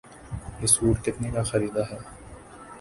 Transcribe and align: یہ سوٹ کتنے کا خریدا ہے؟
یہ 0.61 0.67
سوٹ 0.67 1.03
کتنے 1.05 1.31
کا 1.31 1.43
خریدا 1.43 1.81
ہے؟ 1.91 1.97